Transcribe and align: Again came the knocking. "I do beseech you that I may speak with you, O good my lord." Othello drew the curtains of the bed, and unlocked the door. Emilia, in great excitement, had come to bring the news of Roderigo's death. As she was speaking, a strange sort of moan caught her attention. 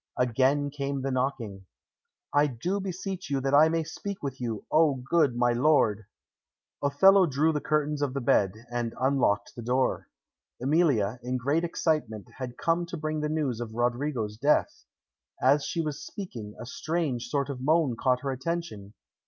Again 0.17 0.71
came 0.71 1.03
the 1.03 1.11
knocking. 1.11 1.65
"I 2.33 2.47
do 2.47 2.79
beseech 2.79 3.29
you 3.29 3.39
that 3.41 3.53
I 3.53 3.69
may 3.69 3.83
speak 3.83 4.23
with 4.23 4.41
you, 4.41 4.65
O 4.71 4.95
good 4.95 5.35
my 5.35 5.53
lord." 5.53 6.07
Othello 6.81 7.27
drew 7.27 7.53
the 7.53 7.61
curtains 7.61 8.01
of 8.01 8.15
the 8.15 8.19
bed, 8.19 8.65
and 8.71 8.95
unlocked 8.99 9.53
the 9.55 9.61
door. 9.61 10.07
Emilia, 10.59 11.19
in 11.21 11.37
great 11.37 11.63
excitement, 11.63 12.27
had 12.39 12.57
come 12.57 12.87
to 12.87 12.97
bring 12.97 13.21
the 13.21 13.29
news 13.29 13.61
of 13.61 13.75
Roderigo's 13.75 14.37
death. 14.37 14.85
As 15.39 15.65
she 15.67 15.81
was 15.81 16.01
speaking, 16.03 16.55
a 16.59 16.65
strange 16.65 17.27
sort 17.27 17.49
of 17.51 17.61
moan 17.61 17.95
caught 17.95 18.21
her 18.21 18.31
attention. 18.31 18.95